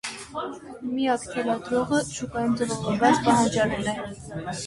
Միակ 0.93 1.25
թելադրողը 1.33 1.99
շուկայում 2.07 2.55
ձևավորված 2.63 3.21
պահանջարկն 3.29 3.93
է։ 3.93 3.97